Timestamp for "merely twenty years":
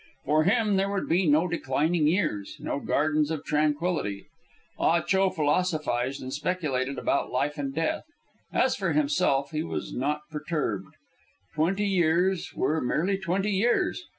12.81-14.03